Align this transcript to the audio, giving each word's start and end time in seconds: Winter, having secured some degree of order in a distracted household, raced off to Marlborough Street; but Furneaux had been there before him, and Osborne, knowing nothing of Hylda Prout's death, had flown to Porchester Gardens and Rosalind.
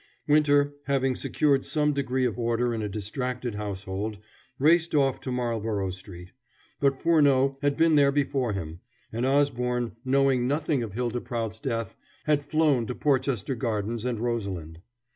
Winter, 0.27 0.73
having 0.87 1.15
secured 1.15 1.63
some 1.63 1.93
degree 1.93 2.25
of 2.25 2.39
order 2.39 2.73
in 2.73 2.81
a 2.81 2.89
distracted 2.89 3.53
household, 3.53 4.17
raced 4.57 4.95
off 4.95 5.19
to 5.19 5.31
Marlborough 5.31 5.91
Street; 5.91 6.31
but 6.79 6.99
Furneaux 6.99 7.59
had 7.61 7.77
been 7.77 7.93
there 7.93 8.11
before 8.11 8.53
him, 8.53 8.79
and 9.13 9.27
Osborne, 9.27 9.95
knowing 10.03 10.47
nothing 10.47 10.81
of 10.81 10.93
Hylda 10.93 11.21
Prout's 11.21 11.59
death, 11.59 11.95
had 12.23 12.47
flown 12.47 12.87
to 12.87 12.95
Porchester 12.95 13.53
Gardens 13.53 14.03
and 14.03 14.19
Rosalind. 14.19 14.81